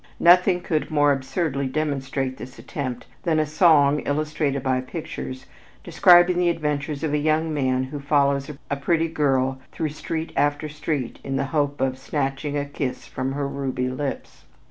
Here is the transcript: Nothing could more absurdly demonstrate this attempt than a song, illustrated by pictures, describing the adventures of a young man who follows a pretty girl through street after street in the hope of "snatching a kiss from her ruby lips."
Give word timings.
Nothing 0.19 0.61
could 0.61 0.89
more 0.89 1.11
absurdly 1.11 1.67
demonstrate 1.67 2.37
this 2.37 2.57
attempt 2.57 3.05
than 3.21 3.37
a 3.39 3.45
song, 3.45 3.99
illustrated 3.99 4.63
by 4.63 4.81
pictures, 4.81 5.45
describing 5.83 6.39
the 6.39 6.49
adventures 6.49 7.03
of 7.03 7.13
a 7.13 7.19
young 7.19 7.53
man 7.53 7.83
who 7.83 7.99
follows 7.99 8.49
a 8.71 8.75
pretty 8.77 9.07
girl 9.07 9.59
through 9.71 9.89
street 9.89 10.31
after 10.35 10.67
street 10.67 11.19
in 11.23 11.35
the 11.35 11.45
hope 11.53 11.79
of 11.81 11.99
"snatching 11.99 12.57
a 12.57 12.65
kiss 12.65 13.05
from 13.05 13.33
her 13.33 13.47
ruby 13.47 13.89
lips." 13.89 14.45